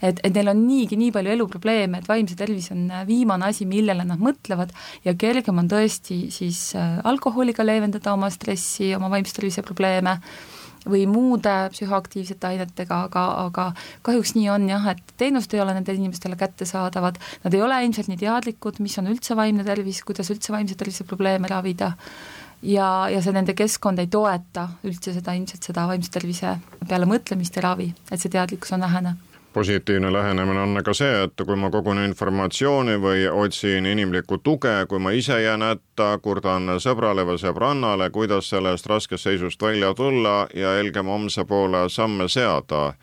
et, 0.01 0.19
et 0.23 0.33
neil 0.35 0.51
on 0.51 0.63
niigi 0.65 0.97
nii 0.99 1.11
palju 1.15 1.33
eluprobleeme, 1.35 2.01
et 2.01 2.09
vaimse 2.09 2.35
tervis 2.39 2.69
on 2.75 2.87
viimane 3.07 3.47
asi, 3.49 3.67
millele 3.69 4.05
nad 4.07 4.21
mõtlevad. 4.21 4.73
Ja 5.07 5.15
kergem 5.19 5.61
on 5.61 5.69
tõesti 5.71 6.25
siis 6.33 6.73
alkoholiga 6.75 7.65
leevendada 7.65 8.15
oma 8.15 8.29
stressi, 8.33 8.91
oma 8.97 9.11
vaimse 9.13 9.35
tervise 9.35 9.63
probleeme 9.65 10.17
või 10.89 11.05
muude 11.07 11.53
psühhoaktiivsete 11.73 12.49
ainetega, 12.49 12.99
aga, 13.07 13.25
aga 13.47 13.67
kahjuks 14.05 14.35
nii 14.37 14.47
on 14.53 14.69
jah, 14.69 14.87
et 14.93 15.15
teenused 15.19 15.55
ei 15.55 15.63
ole 15.63 15.75
nendele 15.77 16.01
inimestele 16.01 16.37
kättesaadavad, 16.39 17.19
nad 17.43 17.57
ei 17.57 17.65
ole 17.65 17.81
ilmselt 17.85 18.11
nii 18.11 18.21
teadlikud, 18.23 18.79
mis 18.83 18.97
on 19.01 19.11
üldse 19.13 19.37
vaimne 19.39 19.65
tervis, 19.67 20.03
kuidas 20.07 20.31
üldse 20.33 20.55
vaimse 20.55 20.77
tervise 20.79 21.07
probleeme 21.07 21.51
ravida. 21.51 21.93
Ja, 22.63 23.09
ja 23.11 23.19
see 23.19 23.35
nende 23.35 23.57
keskkond 23.59 23.99
ei 23.99 24.07
toeta 24.07 24.69
üldse 24.87 25.11
seda 25.11 25.35
ilmselt 25.35 25.67
seda 25.67 25.83
vaimse 25.89 26.11
tervise 26.11 26.55
peale 26.87 27.09
mõtlemist 27.09 27.59
ja 27.59 27.67
ravi, 27.67 27.89
et 28.09 28.19
see 28.19 28.31
teadlikkus 28.31 28.71
on 28.77 28.87
vähene 28.87 29.17
positiivne 29.53 30.13
lähenemine 30.13 30.59
on 30.59 30.77
aga 30.77 30.93
see, 30.93 31.23
et 31.23 31.43
kui 31.45 31.55
ma 31.55 31.69
kogun 31.71 32.01
informatsiooni 32.03 32.97
või 33.01 33.25
otsin 33.29 33.85
inimlikku 33.85 34.37
tuge, 34.43 34.73
kui 34.89 34.99
ma 34.99 35.11
ise 35.11 35.41
jään 35.41 35.61
hätta, 35.61 36.17
kurdan 36.21 36.79
sõbrale 36.83 37.25
või 37.27 37.37
sõbrannale, 37.41 38.09
kuidas 38.09 38.49
sellest 38.49 38.89
raskest 38.89 39.23
seisust 39.29 39.61
välja 39.61 39.93
tulla 39.93 40.47
ja 40.53 40.77
helgem 40.79 41.11
homse 41.11 41.45
poole 41.45 41.85
samme 41.89 42.27
seada 42.27 42.93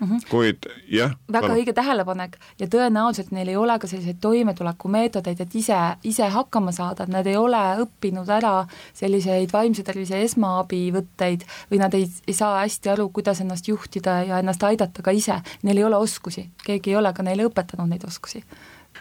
mm, 0.00 0.06
-hmm. 0.06 0.28
kuid 0.30 0.66
jah. 0.88 1.14
väga 1.32 1.46
palun. 1.46 1.56
õige 1.56 1.72
tähelepanek 1.72 2.38
ja 2.58 2.66
tõenäoliselt 2.66 3.30
neil 3.30 3.48
ei 3.48 3.56
ole 3.56 3.78
ka 3.78 3.86
selliseid 3.86 4.16
toimetulekumeetodeid, 4.20 5.40
et 5.40 5.54
ise, 5.54 5.78
ise 6.02 6.28
hakkama 6.28 6.72
saada, 6.72 7.04
et 7.04 7.12
nad 7.12 7.26
ei 7.26 7.36
ole 7.36 7.62
õppinud 7.84 8.28
ära 8.28 8.66
selliseid 8.94 9.52
vaimse 9.52 9.82
tervise 9.82 10.22
esmaabivõtteid 10.22 11.46
või 11.70 11.78
nad 11.78 11.94
ei, 11.94 12.08
ei 12.26 12.34
saa 12.34 12.60
hästi 12.60 12.90
aru, 12.90 13.08
kuidas 13.08 13.40
ennast 13.40 13.68
juhtida 13.68 14.22
ja 14.24 14.38
ennast 14.38 14.62
aidata 14.62 15.02
ka 15.02 15.10
ise, 15.10 15.40
neil 15.62 15.76
ei 15.76 15.84
ole 15.84 15.96
oskusi, 15.96 16.50
keegi 16.64 16.90
ei 16.90 16.96
ole 16.96 17.12
ka 17.12 17.22
neile 17.22 17.48
õpetanud 17.48 17.88
neid 17.88 18.04
oskusi 18.04 18.44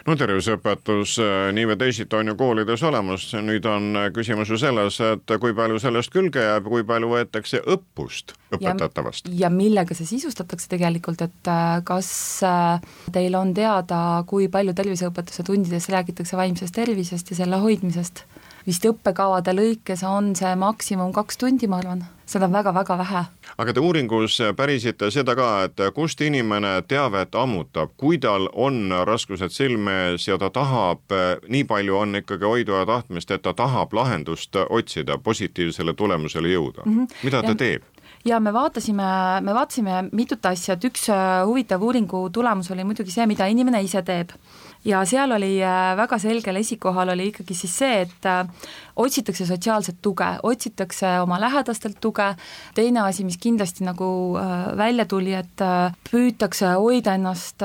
no 0.07 0.15
terviseõpetus 0.19 1.15
äh, 1.23 1.49
nii 1.55 1.67
või 1.71 1.77
teisiti 1.79 2.17
on 2.17 2.31
ju 2.31 2.35
koolides 2.39 2.83
olemas, 2.87 3.27
nüüd 3.45 3.65
on 3.69 3.89
äh, 3.99 4.09
küsimus 4.15 4.51
ju 4.51 4.59
selles, 4.61 4.99
et 5.03 5.35
kui 5.41 5.55
palju 5.57 5.79
sellest 5.81 6.13
külge 6.13 6.43
jääb, 6.43 6.69
kui 6.71 6.85
palju 6.87 7.11
võetakse 7.13 7.61
õppust 7.65 8.35
õpetatavast. 8.55 9.29
ja 9.39 9.51
millega 9.53 9.97
see 9.97 10.09
sisustatakse 10.09 10.69
tegelikult, 10.71 11.23
et 11.25 11.51
äh, 11.51 11.79
kas 11.87 12.11
teil 13.13 13.39
on 13.39 13.53
teada, 13.57 14.23
kui 14.29 14.49
palju 14.51 14.75
terviseõpetuse 14.77 15.45
tundides 15.47 15.89
räägitakse 15.91 16.39
vaimsest 16.39 16.75
tervisest 16.75 17.33
ja 17.33 17.41
selle 17.43 17.61
hoidmisest? 17.63 18.25
Vist 18.67 18.85
õppekavade 18.85 19.53
lõikes 19.55 20.03
on 20.07 20.33
see 20.35 20.53
maksimum 20.59 21.13
kaks 21.15 21.39
tundi, 21.41 21.67
ma 21.67 21.79
arvan, 21.81 22.03
seda 22.29 22.47
on 22.49 22.53
väga-väga 22.53 22.97
vähe. 22.97 23.23
aga 23.57 23.73
te 23.73 23.83
uuringus 23.83 24.39
pärisite 24.55 25.11
seda 25.11 25.35
ka, 25.35 25.49
et 25.67 25.83
kust 25.95 26.21
inimene 26.21 26.81
teavet 26.87 27.35
ammutab, 27.35 27.93
kui 27.97 28.17
tal 28.17 28.49
on 28.53 28.91
raskused 29.05 29.53
silme 29.55 29.95
ees 30.09 30.27
ja 30.27 30.37
ta 30.37 30.49
tahab, 30.49 31.15
nii 31.47 31.63
palju 31.63 31.97
on 31.97 32.21
ikkagi 32.21 32.45
hoidu 32.45 32.77
ja 32.77 32.85
tahtmist, 32.85 33.31
et 33.31 33.41
ta 33.41 33.53
tahab 33.53 33.93
lahendust 33.93 34.55
otsida, 34.69 35.17
positiivsele 35.17 35.93
tulemusele 35.93 36.53
jõuda 36.53 36.85
mm, 36.85 36.99
-hmm. 36.99 37.23
mida 37.23 37.41
ta 37.41 37.55
ja. 37.55 37.55
teeb? 37.55 37.83
ja 38.25 38.39
me 38.39 38.53
vaatasime, 38.53 39.03
me 39.41 39.53
vaatasime 39.53 40.09
mitut 40.11 40.45
asja, 40.45 40.73
et 40.73 40.83
üks 40.83 41.07
huvitav 41.45 41.83
uuringu 41.83 42.29
tulemus 42.29 42.71
oli 42.71 42.83
muidugi 42.83 43.11
see, 43.11 43.25
mida 43.25 43.47
inimene 43.47 43.81
ise 43.81 44.01
teeb 44.01 44.33
ja 44.85 45.01
seal 45.05 45.31
oli 45.35 45.57
äh, 45.63 45.95
väga 45.99 46.17
selgel 46.21 46.59
esikohal 46.61 47.11
oli 47.11 47.29
ikkagi 47.33 47.55
siis 47.57 47.73
see, 47.81 48.03
et 48.05 48.27
äh, 48.29 48.47
otsitakse 48.99 49.45
sotsiaalset 49.47 49.99
tuge, 50.01 50.27
otsitakse 50.43 51.11
oma 51.23 51.39
lähedastelt 51.39 51.99
tuge, 52.01 52.29
teine 52.75 53.03
asi, 53.03 53.25
mis 53.27 53.37
kindlasti 53.41 53.83
nagu 53.87 54.09
äh, 54.39 54.69
välja 54.79 55.05
tuli, 55.09 55.33
et 55.35 55.63
püütakse 56.09 56.73
hoida 56.79 57.13
ennast 57.17 57.63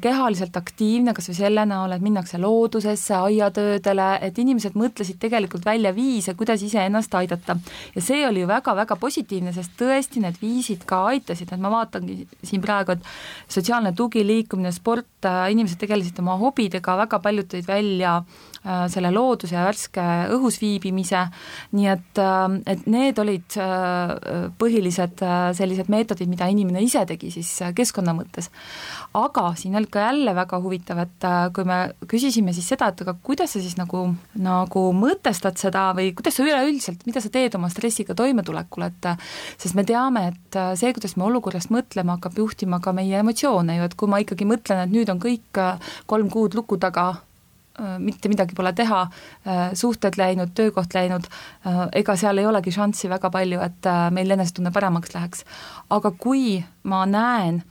kehaliselt 0.00 0.56
aktiivne, 0.56 1.14
kas 1.16 1.30
või 1.30 1.38
selle 1.38 1.64
näol, 1.68 1.94
et 1.94 2.04
minnakse 2.04 2.38
loodusesse, 2.40 3.14
aiatöödele, 3.16 4.10
et 4.26 4.38
inimesed 4.38 4.76
mõtlesid 4.78 5.18
tegelikult 5.22 5.64
välja 5.66 5.92
viise, 5.96 6.34
kuidas 6.38 6.62
iseennast 6.66 7.14
aidata. 7.16 7.56
ja 7.94 8.02
see 8.04 8.26
oli 8.28 8.44
ju 8.44 8.48
väga-väga 8.50 8.96
positiivne, 9.00 9.52
sest 9.56 9.72
tõesti 9.80 10.22
need 10.22 10.36
viisid 10.42 10.84
ka 10.88 11.02
aitasid, 11.14 11.52
et 11.52 11.60
ma 11.60 11.72
vaatangi 11.72 12.26
siin 12.44 12.62
praegu, 12.62 12.92
et 12.92 13.08
sotsiaalne 13.48 13.92
tugi, 13.96 14.24
liikumine, 14.26 14.72
sport, 14.72 15.08
inimesed 15.24 15.80
tegelesid 15.80 16.09
tegelesid 16.10 16.22
oma 16.22 16.36
hobidega, 16.38 16.96
väga 16.98 17.20
paljud 17.22 17.48
tõid 17.50 17.66
välja 17.66 18.16
äh, 18.18 18.49
selle 18.60 19.08
looduse 19.12 19.54
ja 19.56 19.64
värske 19.64 20.02
õhus 20.34 20.58
viibimise, 20.60 21.22
nii 21.76 21.86
et, 21.88 22.18
äh, 22.20 22.56
et 22.68 22.82
need 22.90 23.18
olid 23.22 23.56
äh, 23.56 24.12
põhilised 24.60 25.22
sellised 25.56 25.88
meetodid, 25.92 26.28
mida 26.28 26.48
inimene 26.50 26.82
ise 26.84 27.06
tegi 27.08 27.30
siis 27.32 27.50
keskkonna 27.76 28.12
mõttes. 28.16 28.50
aga 29.16 29.46
siin 29.56 29.76
oli 29.76 29.88
ka 29.90 30.04
jälle 30.04 30.34
väga 30.36 30.60
huvitav, 30.60 31.00
et 31.02 31.26
kui 31.56 31.64
me 31.64 31.78
küsisime 32.10 32.52
siis 32.56 32.68
seda, 32.68 32.90
et 32.90 33.00
aga 33.02 33.14
kuidas 33.22 33.54
sa 33.54 33.62
siis 33.62 33.76
nagu, 33.78 34.02
nagu 34.38 34.84
mõtestad 34.96 35.58
seda 35.58 35.90
või 35.96 36.12
kuidas 36.16 36.36
sa 36.36 36.44
üleüldiselt, 36.44 37.06
mida 37.06 37.22
sa 37.24 37.32
teed 37.32 37.56
oma 37.56 37.70
stressiga 37.72 38.14
toimetulekul, 38.14 38.86
et 38.90 39.10
sest 39.56 39.74
me 39.78 39.86
teame, 39.88 40.26
et 40.34 40.60
see, 40.78 40.92
kuidas 40.96 41.16
me 41.16 41.26
olukorrast 41.30 41.72
mõtleme, 41.74 42.16
hakkab 42.18 42.38
juhtima 42.38 42.80
ka 42.84 42.94
meie 42.96 43.24
emotsioone 43.24 43.80
ju, 43.80 43.88
et 43.88 43.96
kui 43.98 44.10
ma 44.10 44.20
ikkagi 44.22 44.48
mõtlen, 44.48 44.84
et 44.84 44.94
nüüd 44.94 45.10
on 45.12 45.22
kõik 45.22 45.64
kolm 46.10 46.30
kuud 46.30 46.54
luku 46.58 46.78
taga, 46.80 47.08
äh, 47.10 47.29
mitte 47.98 48.28
midagi 48.32 48.56
pole 48.56 48.72
teha, 48.76 49.02
äh, 49.46 49.62
suhted 49.74 50.18
läinud, 50.20 50.54
töökoht 50.54 50.94
läinud, 50.94 51.28
äh, 51.66 51.82
ega 52.02 52.16
seal 52.16 52.38
ei 52.38 52.46
olegi 52.46 52.74
šanssi 52.74 53.10
väga 53.10 53.30
palju, 53.30 53.60
et 53.64 53.90
meil 54.14 54.30
enesetunne 54.36 54.72
paremaks 54.74 55.14
läheks. 55.14 55.44
aga 55.90 56.10
kui 56.10 56.64
ma 56.82 57.04
näen, 57.06 57.62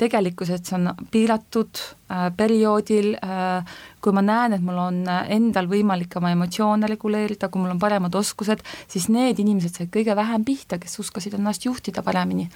tegelikkuses 0.00 0.62
see 0.64 0.76
on 0.78 0.90
piiratud 1.12 1.80
äh, 2.10 2.28
perioodil 2.36 3.12
äh,, 3.20 3.76
kui 4.00 4.14
ma 4.16 4.22
näen, 4.24 4.56
et 4.56 4.64
mul 4.64 4.78
on 4.80 5.00
endal 5.28 5.68
võimalik 5.70 6.16
oma 6.16 6.32
emotsioone 6.32 6.88
reguleerida, 6.88 7.50
kui 7.52 7.62
mul 7.62 7.74
on 7.74 7.82
paremad 7.82 8.14
oskused, 8.16 8.64
siis 8.88 9.10
need 9.12 9.40
inimesed 9.42 9.76
said 9.76 9.92
kõige 9.92 10.16
vähem 10.16 10.44
pihta, 10.46 10.80
kes 10.80 10.98
oskasid 11.04 11.36
ennast 11.36 11.66
juhtida 11.68 12.02
paremini. 12.06 12.48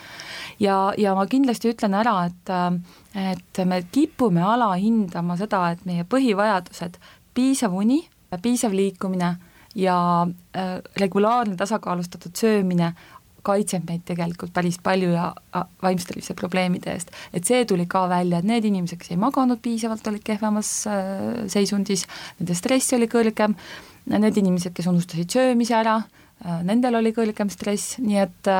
ja, 0.61 0.93
ja 0.99 1.15
ma 1.15 1.27
kindlasti 1.31 1.75
ütlen 1.75 1.97
ära, 2.01 2.19
et 2.31 2.53
äh, 2.53 2.71
et 3.15 3.61
me 3.69 3.79
kipume 3.95 4.43
alahindama 4.43 5.37
seda, 5.39 5.69
et 5.71 5.85
meie 5.87 6.03
põhivajadused, 6.03 6.97
piisav 7.35 7.75
uni, 7.79 8.01
piisav 8.43 8.75
liikumine 8.75 9.37
ja 9.75 10.27
äh, 10.57 10.79
regulaarne 11.01 11.57
tasakaalustatud 11.57 12.37
söömine 12.37 12.93
kaitseb 13.45 13.87
meid 13.89 14.05
tegelikult 14.09 14.53
päris 14.55 14.79
palju 14.83 15.13
ja 15.15 15.31
vaimse 15.83 16.09
tervise 16.09 16.37
probleemide 16.39 16.93
eest. 16.95 17.13
et 17.33 17.45
see 17.45 17.65
tuli 17.69 17.87
ka 17.91 18.07
välja, 18.11 18.41
et 18.41 18.49
need 18.49 18.69
inimesed, 18.71 18.99
kes 19.01 19.15
ei 19.15 19.21
maganud 19.21 19.63
piisavalt, 19.63 20.07
olid 20.11 20.25
kehvemas 20.27 20.73
äh, 20.91 21.45
seisundis, 21.53 22.07
nende 22.41 22.59
stress 22.59 22.97
oli 22.97 23.09
kõrgem, 23.11 23.57
need 24.13 24.43
inimesed, 24.43 24.75
kes 24.77 24.91
unustasid 24.91 25.31
söömise 25.39 25.77
ära, 25.79 26.01
äh, 26.45 26.61
nendel 26.67 27.01
oli 27.01 27.15
kõrgem 27.17 27.53
stress, 27.53 27.99
nii 28.03 28.23
et, 28.27 28.53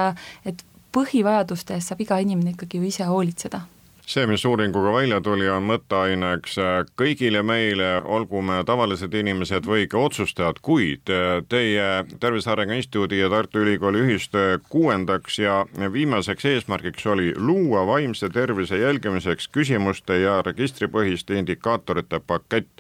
et 0.45 0.67
põhivajaduste 0.95 1.77
eest 1.77 1.91
saab 1.91 2.05
iga 2.05 2.21
inimene 2.23 2.55
ikkagi 2.55 2.79
ju 2.79 2.93
ise 2.93 3.09
hoolitseda 3.11 3.65
see, 4.07 4.27
mis 4.27 4.45
uuringuga 4.45 4.93
välja 4.93 5.21
tuli, 5.25 5.47
on 5.49 5.65
mõtteaineks 5.69 6.59
kõigile 6.99 7.43
meile, 7.47 7.89
olgu 8.05 8.43
me 8.45 8.61
tavalised 8.67 9.15
inimesed 9.15 9.67
või 9.69 9.87
ka 9.91 10.03
otsustajad, 10.09 10.61
kuid 10.65 11.11
teie 11.49 11.89
Tervise 12.21 12.53
Arengu 12.53 12.77
Instituudi 12.79 13.19
ja 13.23 13.31
Tartu 13.33 13.65
Ülikooli 13.65 14.05
ühistöö 14.05 14.59
kuuendaks 14.69 15.39
ja 15.39 15.65
viimaseks 15.93 16.45
eesmärgiks 16.53 17.07
oli 17.07 17.33
luua 17.37 17.87
vaimse 17.87 18.29
tervise 18.31 18.79
jälgimiseks 18.79 19.49
küsimuste 19.49 20.21
ja 20.21 20.41
registripõhiste 20.43 21.39
indikaatorite 21.39 22.21
pakett. 22.21 22.71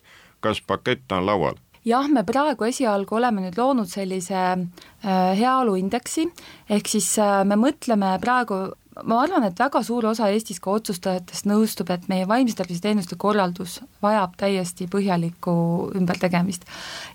kas 0.41 0.61
pakett 0.61 1.13
on 1.13 1.27
laual? 1.27 1.55
jah, 1.85 2.09
me 2.09 2.25
praegu 2.25 2.69
esialgu 2.69 3.19
oleme 3.19 3.45
nüüd 3.45 3.59
loonud 3.61 3.89
sellise 3.91 4.41
äh, 4.41 5.35
heaoluindeksi, 5.39 6.27
ehk 6.71 6.89
siis 6.89 7.11
äh, 7.21 7.43
me 7.45 7.59
mõtleme 7.61 8.15
praegu 8.23 8.61
ma 9.03 9.21
arvan, 9.23 9.45
et 9.45 9.59
väga 9.59 9.83
suur 9.83 10.07
osa 10.07 10.29
Eestis 10.31 10.61
ka 10.63 10.71
otsustajatest 10.79 11.49
nõustub, 11.51 11.91
et 11.91 12.09
meie 12.09 12.29
vaimse 12.29 12.57
tervise 12.57 12.85
teenuste 12.85 13.19
korraldus 13.19 13.81
vajab 14.03 14.37
täiesti 14.41 14.87
põhjalikku 14.91 15.55
ümbertegemist. 15.99 16.67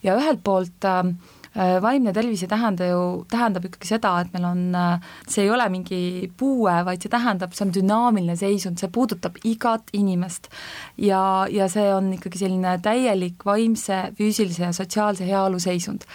ja 0.03 0.17
ühelt 0.19 0.43
poolt 0.43 0.85
äh, 0.85 1.13
vaimne 1.57 2.13
tervis 2.13 2.43
ei 2.45 2.49
tähenda 2.49 2.85
ju, 2.85 3.01
tähendab 3.29 3.65
ikkagi 3.65 3.89
seda, 3.89 4.11
et 4.21 4.33
meil 4.35 4.45
on, 4.45 4.61
äh, 4.77 5.07
see 5.27 5.47
ei 5.47 5.49
ole 5.49 5.65
mingi 5.73 6.29
puue, 6.37 6.73
vaid 6.85 7.01
see 7.01 7.09
tähendab, 7.11 7.55
see 7.57 7.65
on 7.65 7.73
dünaamiline 7.73 8.35
seisund, 8.37 8.77
see 8.77 8.91
puudutab 8.93 9.39
igat 9.43 9.89
inimest. 9.97 10.49
ja, 10.97 11.47
ja 11.49 11.67
see 11.71 11.87
on 11.93 12.11
ikkagi 12.13 12.43
selline 12.43 12.75
täielik 12.83 13.45
vaimse, 13.45 14.11
füüsilise 14.17 14.67
ja 14.67 14.73
sotsiaalse 14.75 15.25
heaolu 15.25 15.59
seisund. 15.59 16.05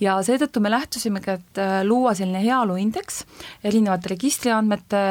ja 0.00 0.16
seetõttu 0.22 0.62
me 0.62 0.70
lähtusimegi, 0.70 1.38
et 1.40 1.58
äh, 1.62 1.82
luua 1.84 2.14
selline 2.14 2.44
heaoluindeks 2.44 3.24
erinevate 3.64 4.14
registriandmete 4.14 5.02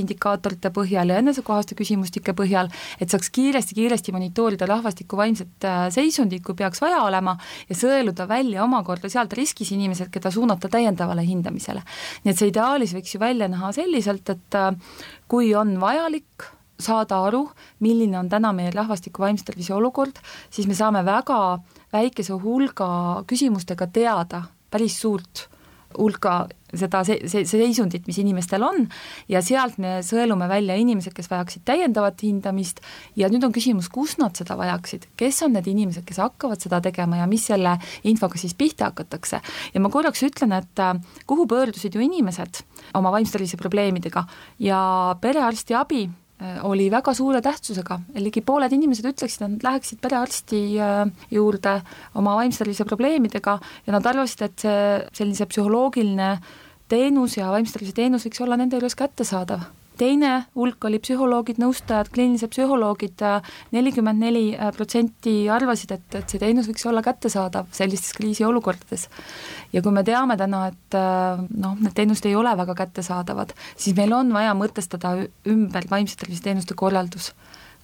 indikaatorite 0.00 0.72
põhjal 0.72 1.12
ja 1.12 1.20
enesekohaste 1.20 1.76
küsimustike 1.76 2.32
põhjal, 2.36 2.72
et 3.00 3.12
saaks 3.12 3.30
kiiresti-kiiresti 3.36 4.16
monitoorida 4.16 4.66
rahvastiku 4.66 5.20
vaimset 5.20 5.68
seisundit, 5.92 6.42
kui 6.46 6.56
peaks 6.56 6.80
vaja 6.80 7.02
olema, 7.04 7.36
ja 7.68 7.76
sõeluda 7.76 8.26
välja 8.28 8.64
omakorda 8.64 9.10
sealt 9.12 9.25
riskis 9.32 9.72
inimesed, 9.72 10.10
keda 10.12 10.30
suunata 10.30 10.68
täiendavale 10.68 11.24
hindamisele. 11.26 11.82
nii 12.24 12.32
et 12.32 12.38
see 12.38 12.52
ideaalis 12.52 12.94
võiks 12.94 13.14
ju 13.14 13.20
välja 13.20 13.48
näha 13.48 13.72
selliselt, 13.72 14.28
et 14.30 14.54
äh, 14.54 14.72
kui 15.28 15.54
on 15.54 15.80
vajalik 15.80 16.50
saada 16.78 17.22
aru, 17.24 17.46
milline 17.80 18.18
on 18.18 18.28
täna 18.28 18.52
meie 18.52 18.70
rahvastiku 18.70 19.22
vaimse 19.22 19.44
tervise 19.44 19.74
olukord, 19.74 20.18
siis 20.50 20.68
me 20.68 20.74
saame 20.76 21.02
väga 21.06 21.58
väikese 21.92 22.36
hulga 22.42 23.24
küsimustega 23.26 23.88
teada 23.92 24.42
päris 24.70 25.00
suurt 25.00 25.46
hulka 25.98 26.46
seda, 26.76 27.02
see, 27.06 27.28
see 27.30 27.46
seisundit, 27.48 28.06
mis 28.08 28.18
inimestel 28.20 28.64
on, 28.66 28.86
ja 29.32 29.40
sealt 29.44 29.78
me 29.82 30.00
sõelume 30.06 30.48
välja 30.50 30.76
inimesed, 30.80 31.14
kes 31.16 31.30
vajaksid 31.30 31.64
täiendavat 31.68 32.22
hindamist 32.26 32.82
ja 33.18 33.30
nüüd 33.32 33.46
on 33.46 33.54
küsimus, 33.54 33.88
kus 33.92 34.16
nad 34.20 34.36
seda 34.38 34.58
vajaksid, 34.58 35.08
kes 35.18 35.40
on 35.46 35.56
need 35.56 35.70
inimesed, 35.70 36.04
kes 36.08 36.20
hakkavad 36.22 36.62
seda 36.62 36.82
tegema 36.84 37.22
ja 37.22 37.30
mis 37.30 37.46
selle 37.48 37.76
infoga 38.08 38.40
siis 38.40 38.56
pihta 38.58 38.90
hakatakse. 38.90 39.40
ja 39.74 39.80
ma 39.80 39.92
korraks 39.92 40.22
ütlen, 40.26 40.56
et 40.58 40.82
äh, 40.82 40.94
kuhu 41.26 41.46
pöördusid 41.50 41.94
ju 41.94 42.04
inimesed 42.04 42.62
oma 42.94 43.14
vaimse 43.14 43.36
tervise 43.36 43.56
probleemidega 43.60 44.26
ja 44.58 44.80
perearstiabi 45.20 46.06
oli 46.68 46.90
väga 46.92 47.14
suure 47.16 47.40
tähtsusega, 47.40 47.96
ligi 48.20 48.42
pooled 48.44 48.72
inimesed 48.76 49.06
ütleksid, 49.08 49.40
et 49.40 49.54
nad 49.54 49.62
läheksid 49.64 50.02
perearsti 50.04 50.60
äh, 50.84 50.98
juurde 51.32 51.78
oma 52.14 52.34
vaimse 52.36 52.60
tervise 52.60 52.84
probleemidega 52.84 53.56
ja 53.86 53.94
nad 53.94 54.06
arvasid, 54.06 54.44
et 54.44 54.66
see 54.66 54.84
sellise 55.16 55.48
psühholoogiline 55.48 56.34
teenus 56.92 57.38
ja 57.38 57.48
vaimse 57.54 57.72
tervise 57.72 57.96
teenus 57.96 58.28
võiks 58.28 58.44
olla 58.44 58.60
nende 58.60 58.76
juures 58.76 58.98
kättesaadav 58.98 59.64
teine 59.98 60.32
hulk 60.56 60.84
oli 60.88 61.00
psühholoogid, 61.02 61.60
nõustajad, 61.62 62.10
kliinilised 62.14 62.52
psühholoogid, 62.52 63.24
nelikümmend 63.74 64.22
neli 64.22 64.44
protsenti 64.76 65.34
arvasid, 65.52 65.96
et, 65.96 66.18
et 66.20 66.30
see 66.30 66.42
teenus 66.42 66.68
võiks 66.70 66.86
olla 66.88 67.02
kättesaadav 67.04 67.70
sellistes 67.76 68.14
kriisiolukordades. 68.16 69.08
ja 69.72 69.82
kui 69.82 69.92
me 69.92 70.04
teame 70.04 70.36
täna, 70.36 70.66
et 70.72 70.98
noh, 71.56 71.76
need 71.80 71.94
teenused 71.96 72.28
ei 72.28 72.36
ole 72.36 72.56
väga 72.56 72.74
kättesaadavad, 72.84 73.54
siis 73.76 73.96
meil 73.96 74.12
on 74.12 74.32
vaja 74.32 74.54
mõtestada 74.54 75.16
ümber 75.48 75.88
vaimse 75.90 76.16
tervise 76.16 76.44
teenuste 76.44 76.74
korraldus 76.74 77.32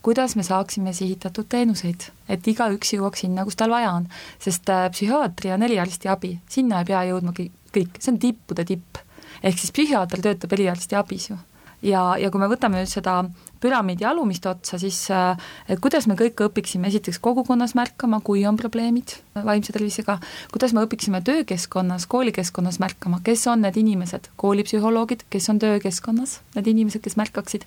kuidas 0.02 0.36
me 0.36 0.42
saaksime 0.42 0.92
sihitatud 0.92 1.46
teenuseid, 1.48 2.08
et 2.28 2.48
igaüks 2.50 2.90
jõuaks 2.96 3.22
sinna, 3.22 3.44
kus 3.46 3.56
tal 3.58 3.70
vaja 3.70 3.92
on. 3.94 4.08
sest 4.42 4.68
äh, 4.70 4.88
psühhiaatri 4.90 5.52
on 5.54 5.62
eriarstiabi, 5.62 6.34
sinna 6.50 6.82
ei 6.82 6.90
pea 6.90 7.04
jõudma 7.12 7.34
kõik, 7.36 8.00
see 8.00 8.12
on 8.12 8.18
tippude 8.18 8.66
tipp. 8.66 8.98
ehk 9.42 9.58
siis 9.58 9.72
psühhiaater 9.74 10.22
töötab 10.22 10.52
eriarsti 10.58 10.98
abis 10.98 11.30
ju 11.30 11.38
ja, 11.82 12.02
ja 12.18 12.30
kui 12.30 12.40
me 12.40 12.48
võtame 12.50 12.82
nüüd 12.82 12.90
seda 12.90 13.22
püramiidi 13.62 14.06
alumist 14.06 14.46
otsa, 14.50 14.78
siis 14.80 14.98
et 15.10 15.80
kuidas 15.82 16.08
me 16.10 16.16
kõik 16.18 16.40
õpiksime 16.48 16.88
esiteks 16.90 17.20
kogukonnas 17.22 17.76
märkama, 17.78 18.18
kui 18.24 18.42
on 18.48 18.58
probleemid 18.58 19.14
vaimse 19.46 19.74
tervisega, 19.74 20.18
kuidas 20.52 20.74
me 20.74 20.82
õpiksime 20.86 21.22
töökeskkonnas, 21.24 22.08
koolikeskkonnas 22.10 22.80
märkama, 22.82 23.20
kes 23.24 23.46
on 23.52 23.62
need 23.66 23.78
inimesed, 23.78 24.32
koolipsühholoogid, 24.40 25.26
kes 25.30 25.48
on 25.52 25.62
töökeskkonnas, 25.62 26.40
need 26.56 26.72
inimesed, 26.74 27.04
kes 27.04 27.18
märkaksid, 27.20 27.66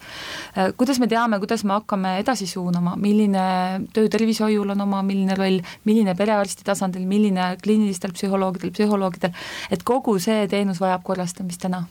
kuidas 0.80 1.00
me 1.00 1.10
teame, 1.12 1.40
kuidas 1.44 1.64
me 1.64 1.78
hakkame 1.78 2.18
edasi 2.22 2.48
suunama, 2.52 2.98
milline 3.00 3.48
töötervishoiul 3.96 4.76
on 4.76 4.88
oma, 4.88 5.04
milline 5.06 5.40
roll, 5.40 5.62
milline 5.88 6.16
perearsti 6.20 6.68
tasandil, 6.68 7.08
milline 7.08 7.54
kliinilistel 7.64 8.16
psühholoogidel, 8.16 8.76
psühholoogidel, 8.76 9.36
et 9.72 9.88
kogu 9.88 10.20
see 10.20 10.44
teenus 10.52 10.84
vajab 10.84 11.08
korrastamist 11.08 11.64
täna 11.64 11.86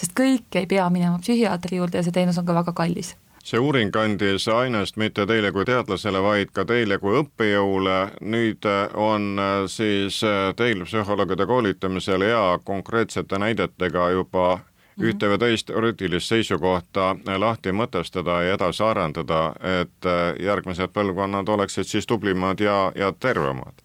sest 0.00 0.14
kõik 0.16 0.56
ei 0.56 0.68
pea 0.70 0.88
minema 0.92 1.18
psühhiaatri 1.20 1.80
juurde 1.80 2.00
ja 2.00 2.06
see 2.06 2.16
teenus 2.16 2.38
on 2.40 2.48
ka 2.48 2.56
väga 2.56 2.72
kallis 2.76 3.14
see 3.44 3.58
uuring 3.58 3.96
andis 3.96 4.48
ainest 4.52 4.98
mitte 5.00 5.24
teile 5.26 5.50
kui 5.52 5.64
teadlasele, 5.64 6.20
vaid 6.22 6.50
ka 6.52 6.64
teile 6.68 6.98
kui 7.00 7.16
õppejõule. 7.22 7.98
nüüd 8.20 8.66
on 8.94 9.40
siis 9.66 10.20
teil 10.56 10.84
psühholoogide 10.84 11.46
koolitamisel 11.46 12.26
hea 12.28 12.58
konkreetsete 12.64 13.38
näidetega 13.38 14.10
juba 14.10 14.46
mhm. 14.56 15.06
ühte 15.08 15.32
või 15.32 15.40
teist 15.44 15.66
teoreetilist 15.72 16.28
seisukohta 16.34 17.16
lahti 17.38 17.72
mõtestada 17.72 18.42
ja 18.44 18.60
edasi 18.60 18.84
arendada, 18.84 19.42
et 19.80 20.10
järgmised 20.44 20.92
põlvkonnad 20.92 21.48
oleksid 21.48 21.88
siis 21.88 22.06
tublimad 22.06 22.60
ja, 22.60 22.92
ja 22.94 23.12
tervemad 23.12 23.84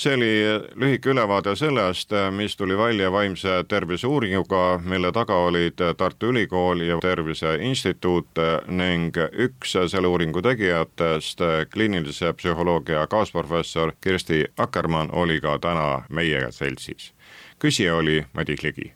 see 0.00 0.14
oli 0.16 0.32
lühike 0.80 1.10
ülevaade 1.10 1.56
sellest, 1.56 2.10
mis 2.30 2.56
tuli 2.56 2.78
välja 2.78 3.12
vaimse 3.12 3.64
tervise 3.68 4.06
uuringuga, 4.06 4.80
mille 4.84 5.12
taga 5.12 5.36
olid 5.36 5.82
Tartu 5.96 6.30
Ülikool 6.32 6.80
ja 6.80 6.98
Tervise 7.02 7.54
Instituut 7.60 8.40
ning 8.66 9.16
üks 9.32 9.76
selle 9.92 10.08
uuringu 10.08 10.42
tegijatest, 10.42 11.44
kliinilise 11.72 12.32
psühholoogia 12.32 13.06
kaasprofessor 13.06 13.92
Kirsti 14.00 14.44
Akkermann 14.56 15.12
oli 15.12 15.40
ka 15.40 15.58
täna 15.58 16.02
meiega 16.08 16.50
seltsis. 16.50 17.12
küsija 17.58 17.96
oli 17.96 18.24
Madis 18.32 18.62
Ligi 18.62 18.92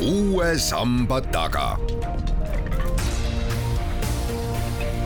uue 0.00 0.58
samba 0.58 1.20
taga 1.20 1.78